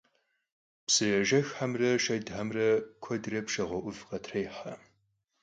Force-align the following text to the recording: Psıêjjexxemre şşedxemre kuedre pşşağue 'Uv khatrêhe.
Psıêjjexxemre 0.87 1.91
şşedxemre 2.03 2.69
kuedre 3.03 3.39
pşşağue 3.45 3.79
'Uv 3.83 3.99
khatrêhe. 4.07 4.73